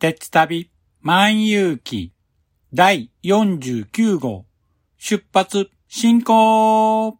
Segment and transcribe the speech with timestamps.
[0.00, 0.70] 鉄旅
[1.02, 2.14] 万有記
[2.74, 4.46] 第49号
[4.96, 7.19] 出発進行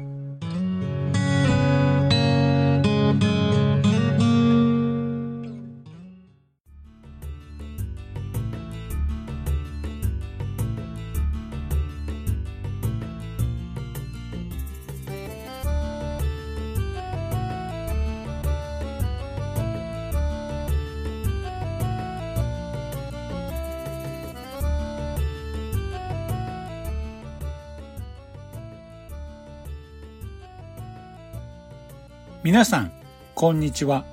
[32.51, 32.91] 皆さん、
[33.33, 34.03] こんにちは。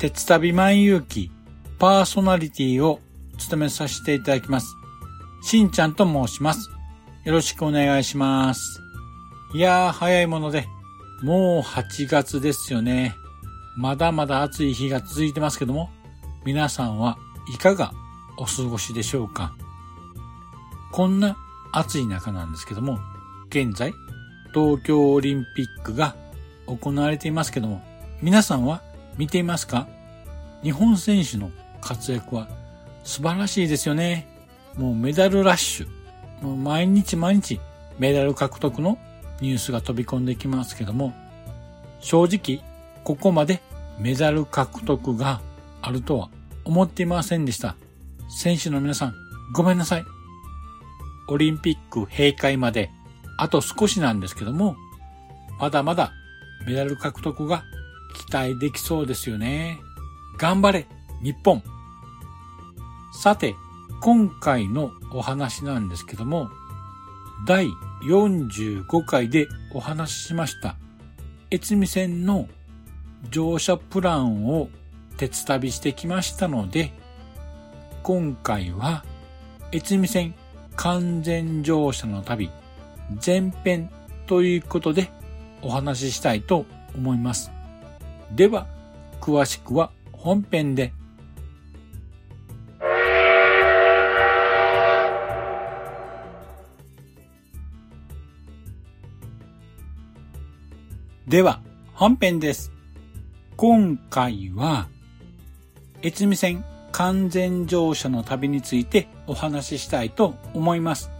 [0.00, 1.30] 鉄旅万有記
[1.78, 2.98] パーソナリティを
[3.38, 4.74] 務めさせていただきます。
[5.44, 6.70] しんちゃんと申します。
[7.24, 8.80] よろしくお願いします。
[9.54, 10.66] いやー、早いもので、
[11.22, 13.14] もう8月ですよね。
[13.76, 15.88] まだまだ暑い日が続いてますけども、
[16.44, 17.16] 皆さんは
[17.54, 17.92] いかが
[18.38, 19.54] お過ごしでしょうか
[20.90, 21.36] こんな
[21.70, 22.98] 暑い中なんですけども、
[23.50, 23.94] 現在、
[24.52, 26.16] 東京オリンピックが
[26.68, 27.82] 行われていますけども、
[28.20, 28.82] 皆さんは
[29.16, 29.88] 見ていますか？
[30.62, 32.48] 日本選手の活躍は
[33.04, 34.28] 素晴らしいですよね。
[34.76, 35.88] もうメダルラッシュ。
[36.42, 37.60] もう毎日毎日
[37.98, 38.98] メダル獲得の
[39.40, 41.14] ニュースが飛び込んできますけども、
[42.00, 42.62] 正直
[43.04, 43.60] ここまで
[43.98, 45.40] メダル獲得が
[45.82, 46.28] あるとは
[46.64, 47.76] 思っていませんでした。
[48.28, 49.14] 選手の皆さん、
[49.54, 50.04] ごめんなさい。
[51.28, 52.90] オリンピック閉会まで
[53.36, 54.76] あと少しなんですけども、
[55.58, 56.12] まだまだ
[56.66, 57.64] メダル獲得が
[58.26, 59.80] 期待できそうですよね。
[60.38, 60.86] 頑張れ、
[61.22, 61.62] 日本。
[63.12, 63.54] さて、
[64.00, 66.50] 今回のお話なんですけども、
[67.46, 67.68] 第
[68.02, 70.76] 45回でお話ししました、
[71.50, 72.48] 越美線の
[73.30, 74.68] 乗車プランを
[75.16, 76.92] 鉄旅してきましたので、
[78.02, 79.04] 今回は、
[79.72, 80.34] 越美線
[80.76, 82.50] 完全乗車の旅
[83.24, 83.90] 前編
[84.26, 85.10] ということで
[85.62, 87.50] お話ししたいと思います。
[88.34, 88.66] では、
[89.20, 90.92] 詳しくは本編で。
[101.26, 101.60] では、
[101.94, 102.72] 本編です。
[103.56, 104.88] 今回は、
[106.02, 111.10] 越美線完全乗車の旅についてお話ししたいと思います。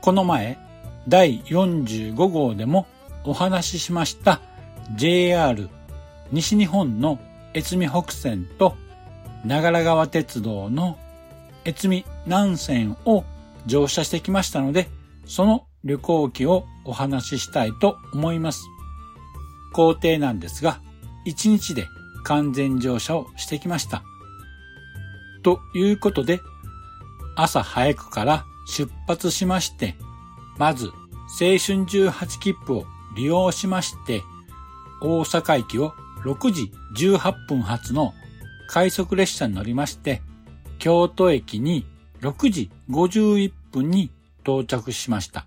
[0.00, 0.58] この前、
[1.06, 2.86] 第45号でも
[3.28, 4.40] お話ししました
[4.96, 5.68] JR
[6.32, 7.18] 西日本の
[7.54, 8.74] 越美北線と
[9.44, 10.98] 長良川鉄道の
[11.66, 13.24] 越美南線を
[13.66, 14.88] 乗車してきましたので、
[15.26, 18.62] その旅行記をお話ししたいと思います。
[19.74, 20.80] 工程なんですが、
[21.26, 21.86] 1日で
[22.24, 24.02] 完全乗車をしてきました。
[25.42, 26.40] ということで、
[27.36, 29.96] 朝早くから出発しまして、
[30.56, 32.86] まず青春18切符を
[33.16, 34.22] 利用しまして、
[35.00, 35.92] 大阪駅を
[36.24, 38.14] 6時18分発の
[38.68, 40.22] 快速列車に乗りまして、
[40.78, 41.86] 京都駅に
[42.20, 44.10] 6時51分に
[44.42, 45.46] 到着しました。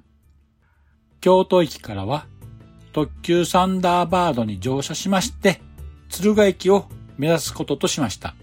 [1.19, 2.25] 京都駅からは
[2.93, 5.61] 特急サンダーバードに乗車しまして、
[6.09, 6.85] 敦賀駅を
[7.17, 8.35] 目指すこととしました。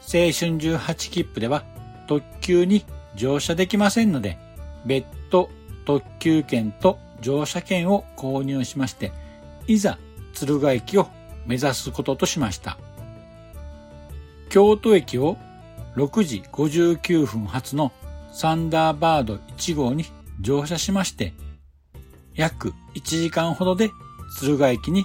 [0.00, 1.64] 青春18切符では
[2.06, 2.84] 特急に
[3.16, 4.38] 乗車できませんので、
[4.86, 5.50] 別途
[5.84, 9.12] 特急券と乗車券を購入しまして、
[9.66, 9.98] いざ
[10.32, 11.08] 敦賀駅を
[11.46, 12.78] 目指すこととしました。
[14.50, 15.36] 京都駅を
[15.96, 17.92] 6時59分発の
[18.32, 20.04] サンダーバード1号に
[20.40, 21.34] 乗車しまして、
[22.34, 23.90] 約1時間ほどで
[24.38, 25.04] 敦賀駅に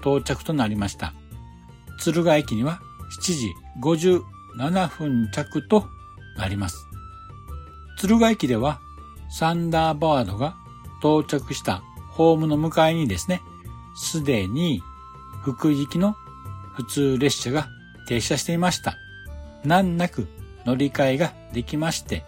[0.00, 1.14] 到着となりました。
[1.98, 2.80] 敦賀駅には
[3.20, 3.52] 7時
[3.82, 5.86] 57分着と
[6.36, 6.86] なります。
[7.98, 8.80] 敦賀駅では
[9.30, 10.56] サンダーバードが
[11.00, 13.40] 到着したホームの向かいにですね、
[13.96, 14.82] すでに
[15.42, 16.16] 福井行きの
[16.74, 17.68] 普通列車が
[18.06, 18.96] 停車していました。
[19.64, 20.26] 難なく
[20.64, 22.24] 乗り換えができまして、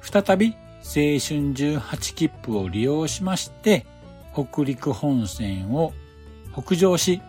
[0.00, 3.86] 再び青春18切符を利用しまして、
[4.32, 5.92] 北陸本線を
[6.52, 7.20] 北上し、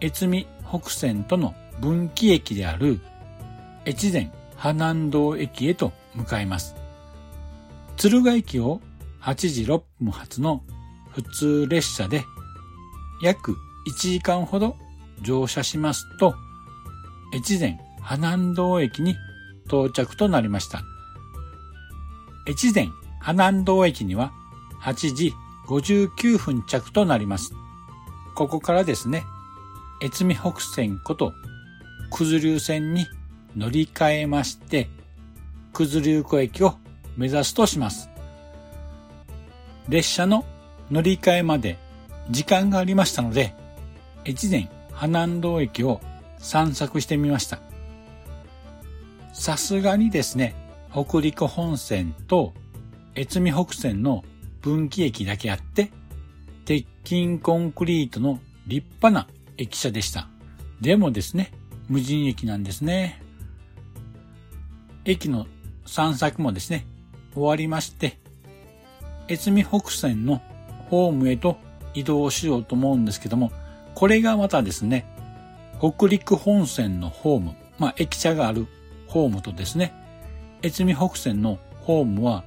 [0.00, 3.00] 越美北線との分岐駅である
[3.86, 6.76] 越前波南道駅へと向かいます。
[7.96, 8.80] 敦賀駅を
[9.22, 10.62] 8時6分発の
[11.10, 12.24] 普通列車で
[13.22, 13.56] 約
[13.86, 14.76] 1時間ほど
[15.22, 16.34] 乗車しますと、
[17.34, 19.16] 越前波南道駅に
[19.66, 20.82] 到着となりました。
[22.48, 22.88] 越前
[23.20, 24.32] 波南道駅には
[24.82, 25.32] 8時
[25.68, 27.52] 59分着となります。
[28.34, 29.24] ここからですね、
[30.02, 31.32] 越美北線こと
[32.10, 33.06] 九頭竜線に
[33.56, 34.88] 乗り換えまして、
[35.72, 36.74] 九頭竜湖駅を
[37.16, 38.09] 目指すとします。
[39.90, 40.44] 列車の
[40.92, 41.76] 乗り換えまで
[42.30, 43.54] 時間がありましたので、
[44.24, 46.00] 越前波南道駅を
[46.38, 47.58] 散策してみました。
[49.32, 50.54] さすがにですね、
[50.92, 52.54] 北陸本線と
[53.16, 54.24] 越美北線の
[54.62, 55.90] 分岐駅だけあって、
[56.66, 58.38] 鉄筋コンクリートの
[58.68, 59.26] 立派な
[59.56, 60.28] 駅舎でした。
[60.80, 61.50] でもですね、
[61.88, 63.20] 無人駅なんですね。
[65.04, 65.48] 駅の
[65.84, 66.86] 散策もですね、
[67.34, 68.20] 終わりまして、
[69.30, 70.42] 越美北線の
[70.88, 71.56] ホームへと
[71.94, 73.52] 移動しようと思うんですけども、
[73.94, 75.06] これがまたですね、
[75.78, 78.66] 北陸本線のホーム、まあ駅舎がある
[79.06, 79.92] ホームとですね、
[80.62, 82.44] 越美北線のホームは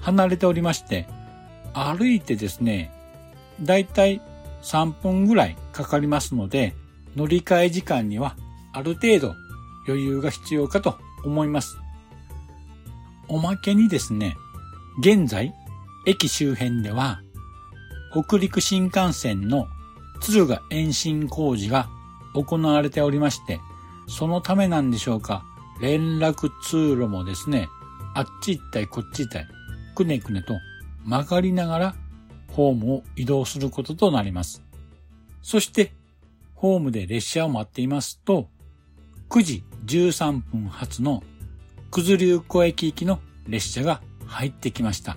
[0.00, 1.06] 離れておりまして、
[1.74, 2.90] 歩いてですね、
[3.60, 4.20] だいたい
[4.62, 6.74] 3分ぐらいかかりますので、
[7.16, 8.36] 乗り換え時間には
[8.72, 9.34] ある程度
[9.86, 11.76] 余裕が必要かと思います。
[13.28, 14.36] おまけにですね、
[15.00, 15.54] 現在、
[16.06, 17.20] 駅周辺では、
[18.12, 19.68] 北陸新幹線の
[20.20, 21.88] 敦賀延伸工事が
[22.34, 23.60] 行われておりまして、
[24.06, 25.44] そのためなんでしょうか、
[25.80, 27.68] 連絡通路もですね、
[28.14, 29.46] あっち行ったりこっち行ったり、
[29.94, 30.54] くねくねと
[31.04, 31.94] 曲がりながら
[32.52, 34.62] ホームを移動することとなります。
[35.42, 35.92] そして、
[36.54, 38.48] ホームで列車を待っていますと、
[39.30, 41.22] 9時13分発の
[41.90, 45.16] 九頭竜湖駅行きの列車が入ってきました。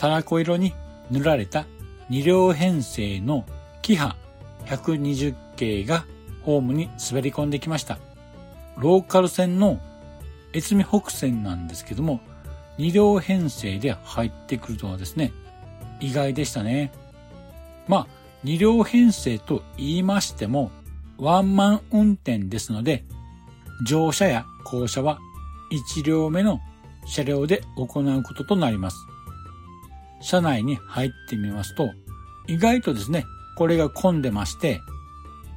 [0.00, 0.72] たらこ色に
[1.10, 1.66] 塗られた
[2.08, 3.44] 2両編成の
[3.82, 4.16] キハ
[4.64, 6.06] 120系が
[6.40, 7.98] ホームに滑り込んできました。
[8.78, 9.78] ローカル線の
[10.54, 12.20] 越美北線なんですけども、
[12.78, 15.32] 2両編成で入ってくるとはですね、
[16.00, 16.92] 意外でしたね。
[17.86, 18.06] まあ、
[18.44, 20.70] 2両編成と言いましても、
[21.18, 23.04] ワンマン運転ですので、
[23.86, 25.18] 乗車や降車は
[25.98, 26.58] 1両目の
[27.04, 29.09] 車両で行うこととなります。
[30.20, 31.90] 車内に入ってみますと、
[32.46, 33.24] 意外とですね、
[33.56, 34.80] これが混んでまして、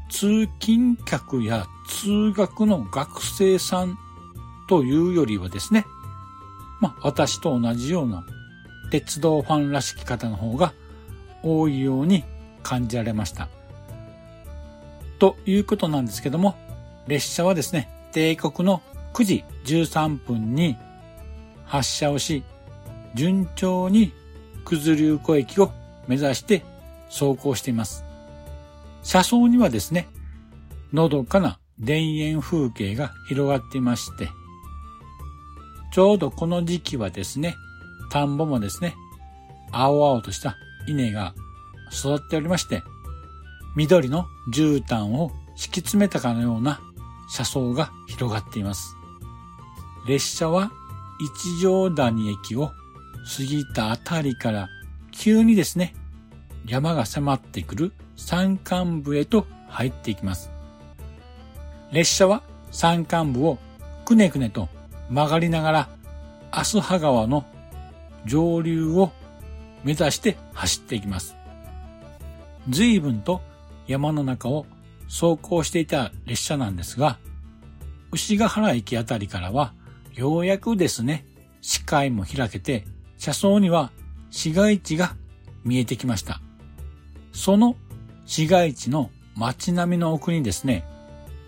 [0.09, 3.97] 通勤客や通学の学生さん
[4.67, 5.85] というよりはですね、
[6.79, 8.25] まあ私と同じような
[8.91, 10.73] 鉄道ファンらしき方の方が
[11.41, 12.23] 多いように
[12.61, 13.49] 感じられました。
[15.19, 16.55] ということなんですけども、
[17.07, 18.81] 列車はですね、帝国の
[19.13, 20.77] 9時13分に
[21.65, 22.43] 発車をし、
[23.15, 24.13] 順調に
[24.65, 25.71] 九頭竜湖駅を
[26.07, 26.63] 目指して
[27.09, 28.03] 走行しています。
[29.03, 30.07] 車窓にはですね、
[30.93, 34.29] のどかな田園風景が広がっていまして、
[35.91, 37.55] ちょうどこの時期はですね、
[38.11, 38.95] 田んぼもですね、
[39.71, 40.55] 青々とした
[40.87, 41.33] 稲が
[41.91, 42.83] 育っておりまして、
[43.75, 46.79] 緑の絨毯を敷き詰めたかのような
[47.29, 48.95] 車窓が広がっています。
[50.07, 50.71] 列車は
[51.19, 52.71] 一条谷駅を
[53.25, 54.69] 過ぎたあたりから
[55.11, 55.95] 急にですね、
[56.65, 60.51] 山が迫ってくる山間部へと入っていきます。
[61.91, 63.59] 列車は山間部を
[64.05, 64.69] くねくねと
[65.09, 65.89] 曲がりながら、
[66.51, 67.45] アスハ川の
[68.25, 69.11] 上流を
[69.83, 71.35] 目指して走っていきます。
[72.69, 73.41] 随分と
[73.87, 74.65] 山の中を
[75.05, 77.19] 走行していた列車なんですが、
[78.11, 79.73] 牛ヶ原駅あたりからは、
[80.13, 81.25] ようやくですね、
[81.61, 82.85] 視界も開けて、
[83.23, 83.89] 車窓には
[84.31, 85.15] 市街地が
[85.63, 86.41] 見えてきました。
[87.31, 87.77] その
[88.25, 90.83] 市街地の街並みの奥にですね、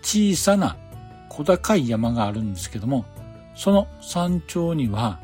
[0.00, 0.78] 小さな
[1.28, 3.04] 小高い山があるんですけども、
[3.54, 5.20] その山頂には、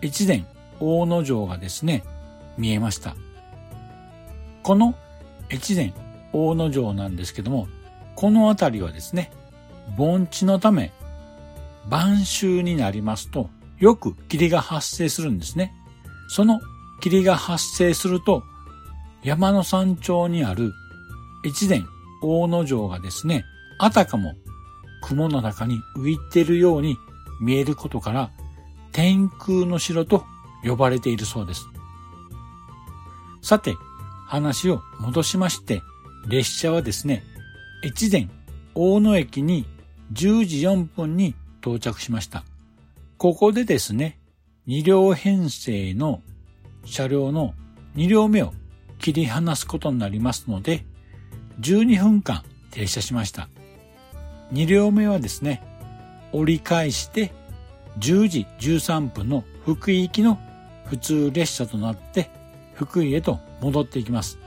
[0.00, 0.44] 越前
[0.78, 2.04] 大野城がですね、
[2.56, 3.16] 見えました。
[4.62, 4.94] この
[5.50, 5.92] 越前
[6.32, 7.66] 大野城なんですけども、
[8.14, 9.32] この辺りはですね、
[9.96, 10.92] 盆地のため、
[11.88, 15.74] 晩秋になりますと、よく霧が発生するんですね。
[16.28, 16.60] その
[17.00, 18.42] 霧が発生すると、
[19.22, 20.72] 山の山頂にある
[21.44, 21.82] 越前
[22.22, 23.44] 大野城がですね、
[23.78, 24.34] あたかも
[25.02, 26.96] 雲の中に浮いているように
[27.40, 28.30] 見えることから、
[28.92, 30.24] 天空の城と
[30.64, 31.66] 呼ばれているそうです。
[33.42, 33.76] さて、
[34.26, 35.82] 話を戻しまして、
[36.26, 37.22] 列車はですね、
[37.84, 38.28] 越前
[38.74, 39.64] 大野駅に
[40.12, 42.44] 10時4分に到着しました。
[43.18, 44.20] ここでですね、
[44.68, 46.22] 2両編成の
[46.84, 47.52] 車両の
[47.96, 48.52] 2両目を
[49.00, 50.84] 切り離すことになりますので、
[51.58, 53.48] 12分間停車しました。
[54.52, 55.64] 2両目はですね、
[56.30, 57.32] 折り返して
[57.98, 60.38] 10時13分の福井行きの
[60.84, 62.30] 普通列車となって
[62.74, 64.38] 福井へと戻っていきます。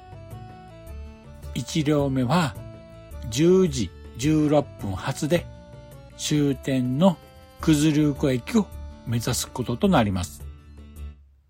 [1.56, 2.56] 1両目は
[3.32, 5.46] 10時16分発で
[6.16, 7.18] 終点の
[7.64, 8.66] 九頭竜湖駅を
[9.06, 10.44] 目指すこととなります。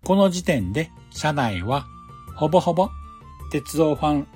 [0.04, 1.86] この時点で車内は
[2.36, 2.90] ほぼほぼ
[3.50, 4.26] 鉄道ファン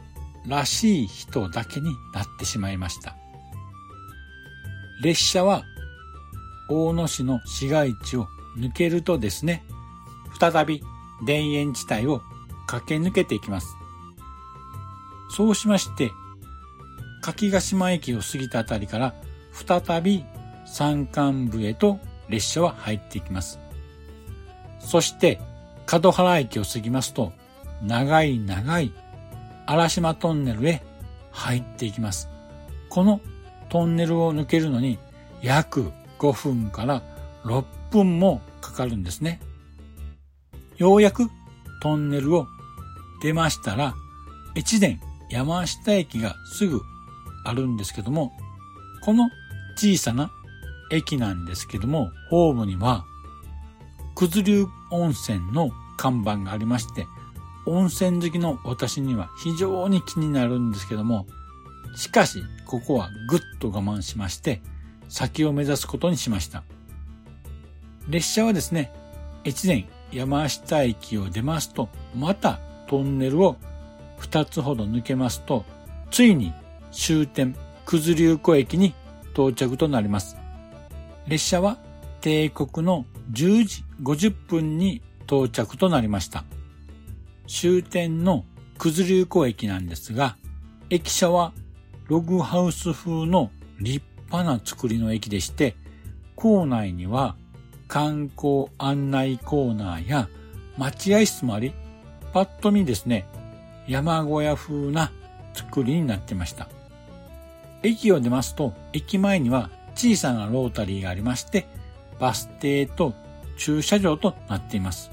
[0.47, 3.16] らしい人だけになってしまいました。
[5.02, 5.64] 列車は
[6.71, 9.62] 大野市の市街地を抜けるとですね、
[10.40, 10.80] 再び
[11.26, 12.23] 田園地帯を
[12.66, 13.76] 駆け抜けていきます。
[15.30, 16.11] そうしまして、
[17.21, 19.14] 柿ヶ島駅を過ぎたあたりから
[19.52, 20.25] 再び
[20.66, 23.58] 山間部へと列車は入っていきます。
[24.80, 25.40] そして
[25.87, 27.32] 角原駅を過ぎますと
[27.82, 28.92] 長い長い
[29.66, 30.82] 荒島トンネルへ
[31.30, 32.28] 入っていきます。
[32.88, 33.20] この
[33.68, 34.99] トンネルを抜けるのに
[35.42, 37.02] 約5分から
[37.44, 39.40] 6分もかかるんですね。
[40.76, 41.28] ようやく
[41.82, 42.46] トンネルを
[43.23, 43.94] 出ましたら、
[44.56, 44.99] 越前
[45.30, 46.80] 山下駅がすぐ
[47.44, 48.32] あるんですけども、
[49.04, 49.28] この
[49.76, 50.30] 小さな
[50.90, 53.04] 駅なんですけども、ホームには、
[54.14, 57.06] 九頭竜温泉の看板がありまして、
[57.66, 61.26] 温泉好きの私には非常に気になるんですけども、
[61.96, 64.62] しかし、ここはぐっと我慢しまして、
[65.08, 66.62] 先を目指すことにしました。
[68.08, 68.92] 列車はですね、
[69.44, 73.56] 越前山下駅を出ますと、またトンネルを
[74.20, 75.64] 2つほど抜けますと、
[76.10, 76.52] ついに
[76.92, 78.94] 終点九頭竜湖駅に
[79.32, 80.36] 到着となります。
[81.28, 81.78] 列車は
[82.21, 86.45] 帝国の10時50分に到着となりました。
[87.49, 88.45] 終点の
[88.78, 90.37] 九頭竜湖駅なんですが、
[90.90, 91.52] 駅舎は
[92.06, 95.75] ログハウス風の立派な作りの駅でして、
[96.37, 97.37] 構内には
[97.88, 100.28] 観光案内コーナーや
[100.76, 101.73] 待合室もあり、
[102.33, 103.26] パッと見ですね、
[103.88, 105.11] 山小屋風な
[105.54, 106.68] 作りになってました。
[107.83, 111.66] 駅を出ますと、駅前には小さなロータリーがありまして、
[112.20, 113.14] バス停と
[113.56, 115.10] 駐車場となっています。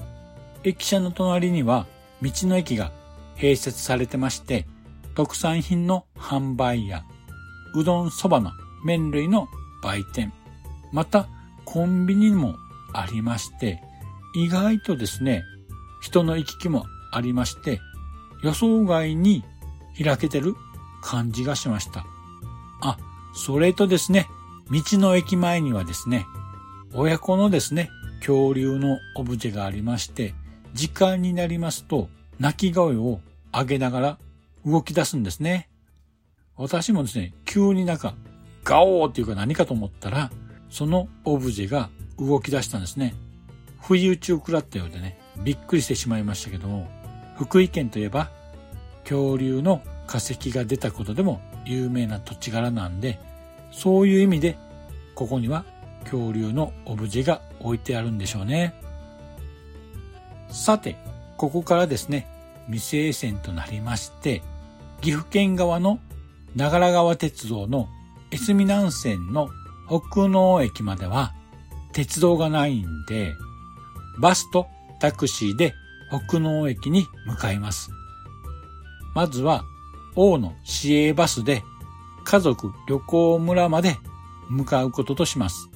[0.62, 1.86] 駅舎の隣には
[2.22, 2.92] 道の駅が
[3.36, 4.66] 併設されてまして、
[5.14, 7.04] 特産品の販売や、
[7.74, 8.52] うどんそばの
[8.84, 9.48] 麺類の
[9.82, 10.32] 売店、
[10.92, 11.28] また
[11.64, 12.54] コンビニも
[12.92, 13.80] ありまして、
[14.34, 15.44] 意外とですね、
[16.00, 17.80] 人の行き来もありまして、
[18.42, 19.44] 予想外に
[20.02, 20.54] 開けてる
[21.02, 22.04] 感じがしました。
[22.82, 22.98] あ、
[23.34, 24.26] それとですね、
[24.70, 26.26] 道の駅前にはですね、
[26.94, 27.90] 親子のですね、
[28.20, 30.34] 恐竜のオブジェがありまして、
[30.72, 32.08] 時間になりますと、
[32.40, 33.20] 鳴き声を
[33.52, 34.18] 上げながら
[34.64, 35.68] 動き出すんですね。
[36.56, 38.14] 私もですね、急になんか、
[38.64, 40.30] ガオーっていうか何かと思ったら、
[40.70, 43.14] そのオブジェが動き出したんですね。
[43.80, 46.88] 不意打ちを食らったようでね、びっくりしてしまいましたけども、
[47.36, 48.30] 福井県といえば、
[49.02, 53.20] 恐竜の化石が出たことでも有名な土地柄なんで、
[53.76, 54.56] そういう意味で、
[55.14, 55.64] ここには
[56.04, 58.74] 恐竜のオブジェが置いてあるんでしょうね。
[60.48, 60.96] さて、
[61.36, 62.28] ここからですね、
[62.66, 64.42] 未成線となりまして、
[65.00, 65.98] 岐阜県側の
[66.54, 67.88] 長良川鉄道の
[68.32, 69.48] 越美南線の
[69.88, 71.34] 北濃駅までは
[71.92, 73.34] 鉄道がないんで、
[74.18, 74.68] バスと
[75.00, 75.74] タクシーで
[76.28, 77.90] 北濃駅に向かいます。
[79.14, 79.64] まずは
[80.16, 81.62] 大野市営バスで
[82.24, 83.96] 家族旅行村まで
[84.48, 85.68] 向かうこととします。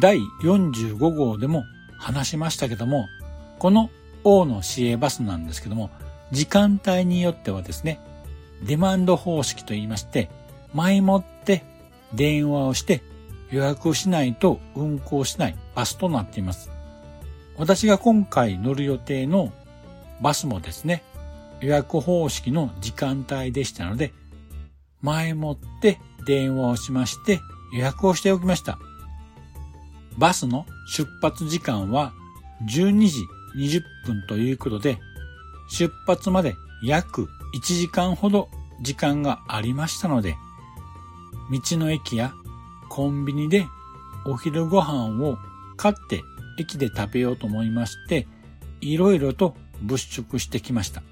[0.00, 1.64] 第45号でも
[1.98, 3.06] 話しましたけども、
[3.58, 3.90] この
[4.24, 5.90] 大野市営バスなんですけども、
[6.30, 8.00] 時間帯によってはですね、
[8.62, 10.30] デマンド方式と言いまして、
[10.74, 11.64] 前もって
[12.14, 13.02] 電話をして
[13.50, 16.70] 予約をしないと運行しないバスとなっています。
[17.56, 19.52] 私が今回乗る予定の
[20.20, 21.02] バスもですね、
[21.60, 24.12] 予約方式の時間帯でしたので、
[25.02, 27.40] 前もって電話をしまして
[27.72, 28.78] 予約をしておきました。
[30.18, 32.12] バスの出発時間は
[32.68, 34.98] 12時20分ということで、
[35.68, 38.48] 出発まで約1時間ほど
[38.82, 40.36] 時間がありましたので、
[41.50, 42.32] 道の駅や
[42.88, 43.66] コンビニで
[44.26, 45.38] お昼ご飯を
[45.76, 46.22] 買って
[46.58, 48.26] 駅で食べようと思いまして、
[48.80, 51.02] いろいろと物色してきました。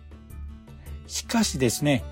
[1.06, 2.04] しかしですね、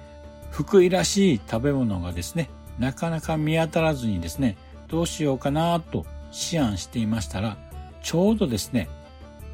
[0.51, 4.57] 福井らしい食べ物がですね、なかなか見当たらずにですね、
[4.89, 6.07] どうしようかなと
[6.53, 7.57] 思案していましたら、
[8.03, 8.89] ちょうどですね、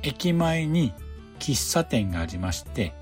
[0.02, 0.92] 駅前に
[1.38, 2.94] 喫茶店がありまして、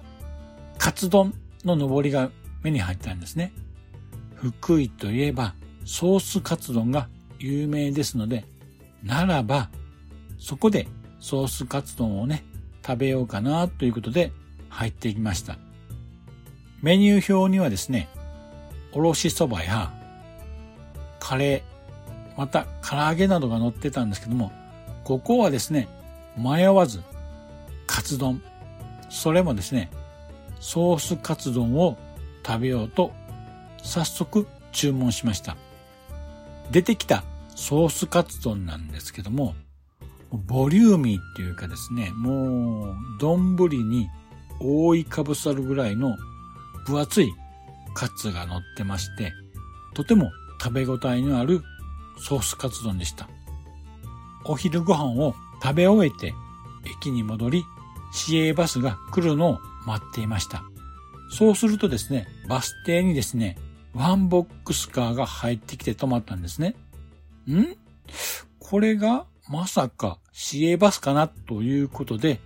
[0.78, 1.34] カツ丼
[1.64, 2.30] の上りが
[2.62, 3.52] 目に入ったんですね。
[4.34, 7.08] 福井といえばソースカツ丼が
[7.38, 8.44] 有名ですので、
[9.02, 9.70] ならば、
[10.38, 10.86] そこで
[11.20, 12.44] ソースカツ丼をね、
[12.84, 14.32] 食べようかなということで
[14.68, 15.58] 入っていきました。
[16.82, 18.08] メニュー表にはですね、
[18.92, 19.92] おろしそばや
[21.20, 24.50] カレー、また唐揚げなどが載ってたんですけども、
[25.04, 25.88] ここはですね、
[26.36, 27.00] 迷わず
[27.86, 28.42] カツ丼、
[29.10, 29.92] それもですね、
[30.58, 31.96] ソースカツ丼を
[32.44, 33.12] 食べようと
[33.84, 35.56] 早速注文しました。
[36.72, 37.22] 出てきた
[37.54, 39.54] ソースカツ丼なんですけども、
[40.32, 43.54] ボリューミーっていうかですね、もう、丼
[43.88, 44.08] に
[44.58, 46.16] 覆いかぶさるぐらいの
[46.86, 47.32] 分厚い
[47.94, 49.32] カツが乗ってまして、
[49.94, 51.62] とても食べ応えのある
[52.18, 53.28] ソースカツ丼でした。
[54.44, 56.34] お昼ご飯を食べ終えて
[56.84, 57.64] 駅に戻り、
[58.12, 60.64] 市営バスが来るのを待っていました。
[61.30, 63.56] そうするとですね、バス停にですね、
[63.94, 66.74] ワンボックスカーが入ってきて止まったんですね。
[67.48, 67.76] ん？
[68.58, 72.40] これがまさか市営バスかなということで、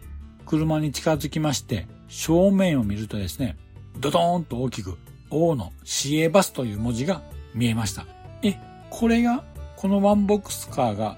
[0.44, 3.56] 車に近づきまして、正面を見るとですね、
[3.98, 4.96] ドドーンと大きく、
[5.30, 7.22] 大野市営バスという文字が
[7.54, 8.06] 見えました。
[8.42, 8.58] え、
[8.90, 9.44] これが、
[9.76, 11.16] このワンボックスカーが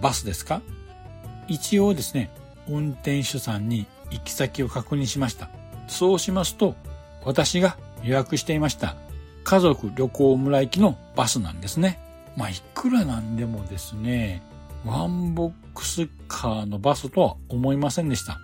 [0.00, 0.62] バスですか？
[1.48, 2.30] 一応ですね、
[2.68, 5.48] 運転手さんに行き先を確認しました。
[5.88, 6.74] そうしますと、
[7.24, 8.96] 私が予約していました
[9.44, 11.98] 家族旅行村行きのバスなんですね。
[12.36, 14.42] まあ、いくらなんでもですね、
[14.84, 18.38] ワンボックスカーのバスとは思いませんでした。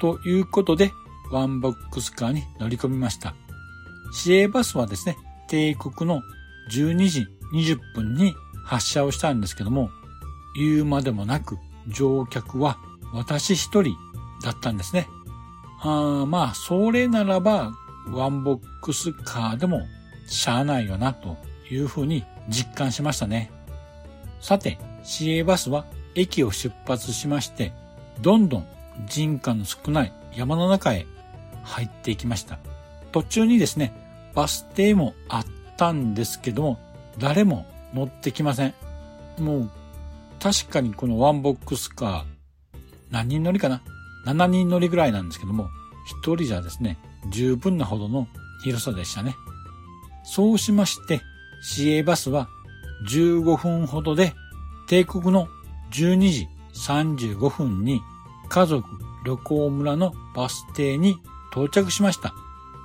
[0.00, 0.90] ということで、
[1.32, 3.34] ワンボックスカーに乗り込みました。
[4.12, 5.16] 市営バスはですね、
[5.48, 6.22] 定刻の
[6.70, 9.90] 12時20分に発車をしたんですけども、
[10.54, 12.78] 言うまでもなく乗客は
[13.14, 13.96] 私一人
[14.44, 15.08] だったんですね。
[15.80, 17.72] あまあ、それならば、
[18.10, 19.80] ワンボックスカーでも
[20.26, 21.38] しゃあないよなと
[21.70, 23.50] いうふうに実感しましたね。
[24.40, 27.72] さて、市営バスは駅を出発しまして、
[28.20, 28.66] どんどん
[29.06, 31.06] 人家の少ない山の中へ
[31.62, 32.58] 入っていきました。
[33.12, 33.92] 途中にですね、
[34.34, 35.46] バス停もあっ
[35.76, 36.78] たんですけども、
[37.18, 38.74] 誰も乗ってきません。
[39.38, 39.70] もう、
[40.40, 42.78] 確かにこのワンボックスカー、
[43.10, 43.82] 何人乗りかな
[44.26, 45.68] ?7 人乗りぐらいなんですけども、
[46.22, 46.98] 1人じゃですね、
[47.30, 48.26] 十分なほどの
[48.64, 49.36] 広さでしたね。
[50.24, 51.20] そうしまして、
[51.62, 52.48] 市営バスは
[53.08, 54.34] 15分ほどで
[54.88, 55.48] 帝国の
[55.92, 58.00] 12時35分に
[58.48, 58.88] 家族
[59.24, 61.16] 旅行村のバス停に
[61.52, 62.34] 到着しました。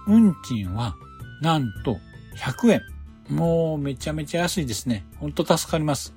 [0.06, 0.96] 運賃は
[1.42, 1.98] なんと
[2.38, 2.82] 100円。
[3.30, 5.06] もうめちゃめちゃ安いですね。
[5.20, 6.14] ほんと助かります。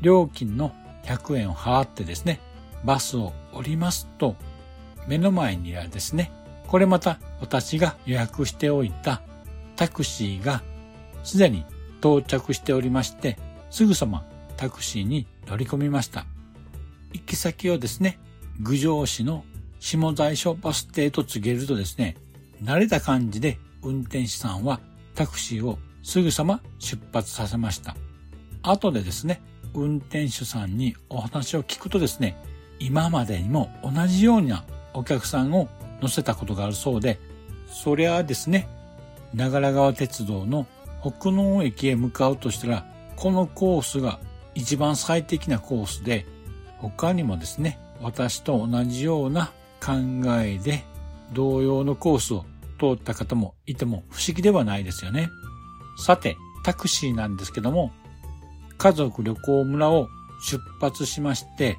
[0.00, 0.72] 料金の
[1.04, 2.40] 100円を払ってですね、
[2.84, 4.36] バスを降りますと、
[5.08, 6.30] 目の前にはですね、
[6.68, 9.22] これまた私が予約しておいた
[9.74, 10.62] タクシーが
[11.24, 11.64] すでに
[11.98, 13.38] 到着しておりまして、
[13.70, 14.24] すぐさま
[14.56, 16.26] タクシーに乗り込みました。
[17.12, 18.18] 行き先をですね、
[18.60, 19.44] 郡上市の
[19.80, 22.16] 下西所バス停と告げるとですね、
[22.62, 24.80] 慣れた感じで運転手さんは
[25.14, 27.96] タクシーをすぐさま出発させました。
[28.62, 29.40] 後でですね、
[29.74, 32.36] 運転手さんにお話を聞くとですね、
[32.80, 34.64] 今までにも同じような
[34.94, 35.68] お客さんを
[36.00, 37.20] 乗せたことがあるそうで、
[37.66, 38.68] そりゃあですね、
[39.34, 40.66] 長良川鉄道の
[41.02, 42.86] 北濃駅へ向かうとしたら、
[43.16, 44.18] このコースが
[44.54, 46.26] 一番最適なコースで、
[46.78, 49.52] 他にもですね、私と同じような
[49.88, 49.94] 考
[50.42, 50.84] えで
[51.32, 52.44] 同様のコースを
[52.78, 55.30] 通った方もいても不思議ではないですよね。
[55.96, 57.90] さて、タクシーなんですけども、
[58.76, 60.08] 家族旅行村を
[60.42, 61.78] 出発しまして、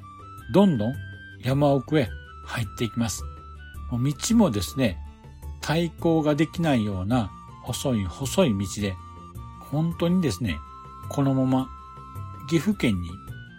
[0.52, 0.94] どんどん
[1.42, 2.08] 山奥へ
[2.44, 3.22] 入っていきます。
[3.92, 4.98] もう道もですね、
[5.60, 7.30] 対向ができないような
[7.62, 8.94] 細い細い道で、
[9.70, 10.58] 本当にですね、
[11.08, 11.68] このまま
[12.48, 13.08] 岐阜県に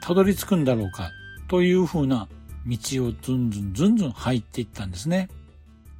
[0.01, 1.11] たどり着くんだろうか
[1.47, 2.27] というふうな
[2.65, 5.29] 道をずんずんずんずん入っていったんですね。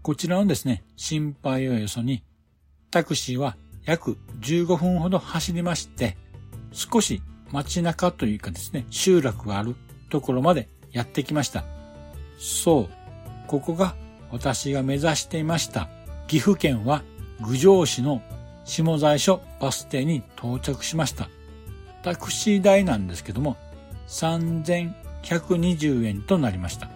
[0.02, 2.24] こちらのですね、心配をよそに、
[2.90, 6.18] タクシーは約15分ほど走りまして、
[6.72, 7.22] 少し
[7.52, 9.76] 街中というかですね、集落がある
[10.10, 11.64] ところまでやってきました。
[12.40, 12.90] そう、
[13.48, 13.96] ここが
[14.32, 15.90] 私が目指していました
[16.28, 17.04] 岐阜県は
[17.42, 18.22] 郡上市の
[18.64, 21.30] 下西署バス停に到着しました。
[22.04, 23.58] タクシー代なんですけども、
[25.24, 26.90] 120円となりました。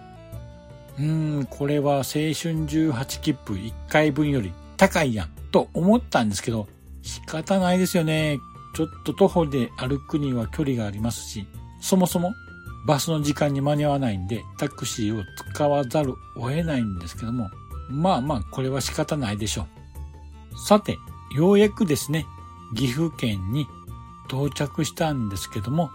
[0.98, 6.68] うーん、これは青春18切符1回分より高いやんと思ったんですけど、
[7.02, 8.38] 仕方ないですよね。
[8.74, 11.46] ちょっと徒歩で歩くには距離がありますし、
[11.80, 12.34] そもそも
[12.86, 17.50] バスの時間に間に合わないんで、タクシーを使わざるを得ないんですけども、
[17.88, 19.62] まあまあ、これは仕方ないでしょ
[20.54, 20.58] う。
[20.66, 20.98] さて、
[21.34, 22.26] ようやくですね、
[22.76, 23.66] 岐阜県に
[24.28, 25.90] 到着したんですけども、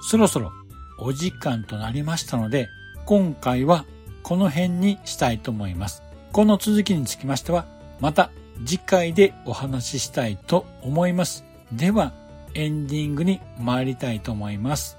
[0.00, 0.52] そろそろ
[0.98, 2.70] お時間となりましたので、
[3.06, 3.84] 今回は
[4.22, 6.02] この辺にしたいと思います。
[6.32, 7.66] この続きにつきましては、
[8.00, 8.30] また
[8.64, 11.44] 次回でお話ししたいと思います。
[11.72, 12.12] では、
[12.54, 14.98] エンディングに参りたいと思います。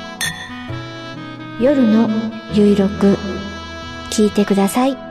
[1.61, 2.09] 夜の
[2.53, 3.19] ゆいろく
[4.09, 5.10] 聞いてください。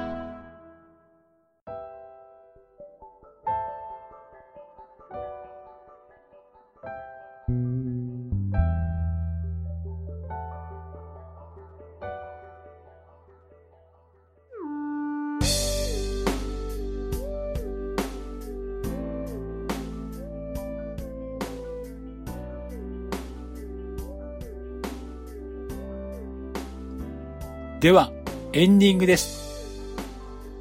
[27.80, 28.12] では、
[28.52, 29.88] エンディングです。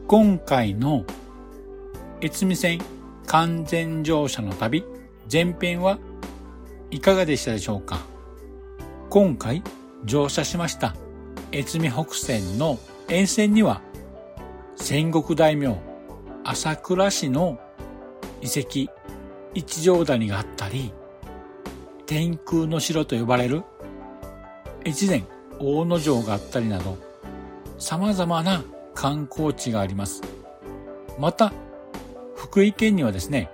[0.07, 1.03] 今回の
[2.21, 2.79] 越美線
[3.27, 4.85] 完全乗車の旅
[5.29, 5.99] 前編は
[6.91, 7.99] いかがでしたでしょうか？
[9.09, 9.61] 今回
[10.05, 10.95] 乗車しました
[11.51, 12.79] 越美北線の
[13.09, 13.81] 沿線には
[14.77, 15.75] 戦国大名
[16.45, 17.59] 朝倉市の
[18.41, 18.89] 遺跡
[19.53, 20.93] 一条谷があったり
[22.05, 23.63] 天空の城と呼ばれる
[24.85, 25.25] 越前
[25.59, 27.08] 大野城があったりなど
[27.79, 28.63] 様々な
[28.93, 30.21] 観光地があります。
[31.17, 31.53] また、
[32.35, 33.49] 福井県にはですね、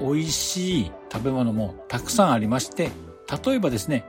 [0.00, 2.90] 美味しい食べ物もたくさんありまして、
[3.44, 4.04] 例えばですね、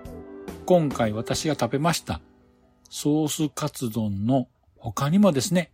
[0.65, 2.19] 今回私が食べました
[2.89, 5.71] ソースカツ丼の他にもですね、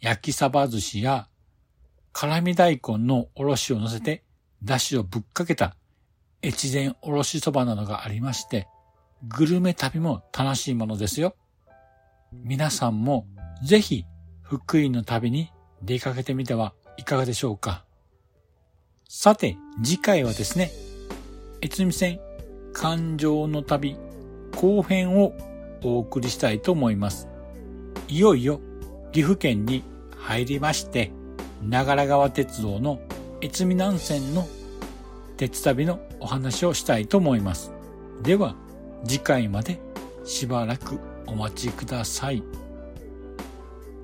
[0.00, 1.28] 焼きサバ寿司や
[2.12, 4.24] 辛味大根のおろしを乗せて
[4.62, 5.76] 出汁をぶっかけた
[6.42, 8.68] 越前おろしそばなどがありまして、
[9.28, 11.36] グルメ旅も楽しいものですよ。
[12.32, 13.26] 皆さんも
[13.62, 14.06] ぜひ
[14.42, 17.84] 福井の旅に出かけてみてはいかがでしょうか。
[19.08, 20.70] さて、次回はですね、
[21.62, 22.20] 越美線
[22.72, 23.96] 環状の旅
[24.56, 25.34] 後編を
[25.84, 27.28] お送りしたいと思います。
[28.08, 28.60] いよいよ
[29.12, 29.84] 岐阜県に
[30.16, 31.12] 入りまして、
[31.62, 33.00] 長良川鉄道の
[33.42, 34.48] 越美南線の
[35.36, 37.72] 鉄旅のお話をしたいと思います。
[38.22, 38.56] では、
[39.04, 39.78] 次回まで
[40.24, 40.98] しばらく
[41.32, 42.42] お待ちください。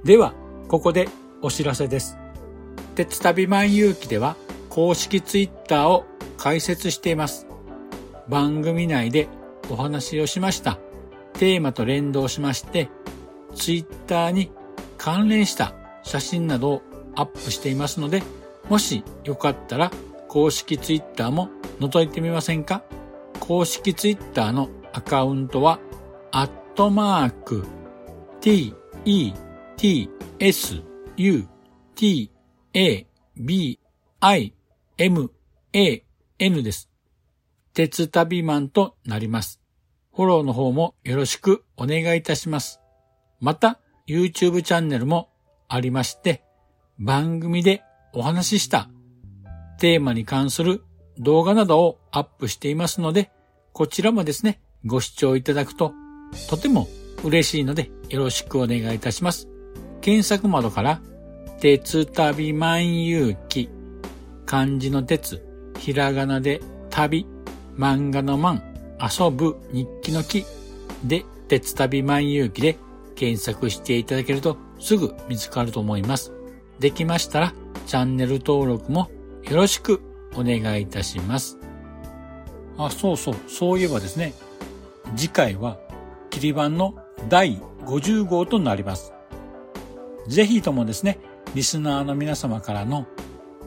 [0.03, 0.33] では、
[0.69, 1.09] ここで
[1.43, 2.17] お知らせです。
[2.95, 4.37] 鉄旅万有記では
[4.71, 6.05] 公式ツイッターを
[6.39, 7.47] 開設しています。
[8.29, 9.29] 番組内で
[9.71, 10.79] お話をしました
[11.35, 12.89] テーマと連動しまして、
[13.55, 14.51] ツイッターに
[14.97, 16.83] 関連した写真などを
[17.15, 18.23] アップしていますので、
[18.69, 19.91] もしよかったら
[20.29, 22.83] 公式ツイッターも覗いてみませんか？
[23.41, 25.79] 公式ツイッターのアカウントは、
[26.31, 27.67] アットマーク、
[28.41, 28.73] t,
[29.05, 29.33] e,
[29.77, 30.81] t, s,
[31.17, 31.49] u,
[31.97, 32.31] t,
[32.73, 33.81] a, b,
[34.21, 34.55] i,
[34.97, 35.33] m,
[35.73, 36.05] a,
[36.39, 36.89] n です。
[37.75, 39.61] 鉄旅マンとなります。
[40.15, 42.79] フォローの方もよろしくお願いいたします。
[43.41, 45.31] また、YouTube チャンネルも
[45.67, 46.45] ありまして、
[47.01, 48.89] 番組でお話しした
[49.81, 50.85] テーマに関する
[51.19, 53.33] 動画などをアップしていますので、
[53.73, 55.93] こちらもですね、ご視聴いただくと
[56.49, 56.89] とても
[57.25, 59.49] 嬉しいのでよろしくお願いいたします。
[60.01, 61.01] 検索窓から、
[61.61, 63.69] 鉄旅万有記、
[64.47, 65.43] 漢字の鉄、
[65.79, 66.61] ひらがなで
[66.91, 67.27] 旅、
[67.77, 68.61] 漫画の漫、
[69.01, 70.45] 遊ぶ日記の記
[71.05, 72.77] で、鉄旅万有記で
[73.15, 76.33] 検索していただけるとすぐ見つかると思います。
[76.79, 77.55] できましたら、
[77.87, 79.11] チャンネル登録も
[79.43, 80.01] よろしく
[80.35, 81.59] お願いいたします。
[82.77, 84.35] あ、そうそう、そういえばですね、
[85.17, 85.79] 次回は、
[86.31, 86.95] 切り板の
[87.29, 89.13] 第50号となります。
[90.29, 91.19] ぜひともですね、
[91.55, 93.07] リスナーの皆様からの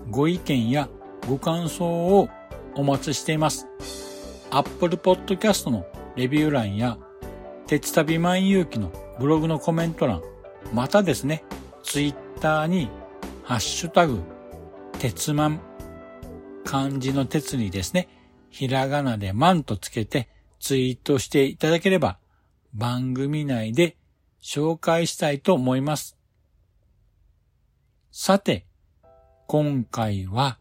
[0.10, 0.90] ご意見や
[1.28, 2.30] ご感想を
[2.76, 3.68] お待ちしています。
[4.52, 6.98] Apple Podcast のレビュー欄や、
[7.68, 10.22] 鉄旅万有記のブログのコメント欄、
[10.74, 11.44] またですね、
[11.84, 12.90] Twitter に、
[13.44, 14.20] ハッシュタグ、
[15.00, 15.62] 鉄マン、
[16.64, 18.08] 漢字の鉄にですね、
[18.50, 22.18] ひらがなでマンとつけてツイートしていただければ、
[22.74, 23.98] 番組内で
[24.42, 26.18] 紹介したいと思います。
[28.12, 28.66] さて、
[29.48, 30.58] 今回は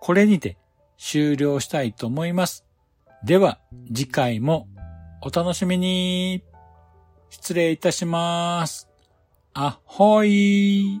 [0.00, 0.56] これにて
[0.96, 2.64] 終了したいと思います。
[3.24, 4.68] では、次回も
[5.22, 6.42] お楽しみに。
[7.30, 8.88] 失礼いたします。
[9.54, 11.00] あほい。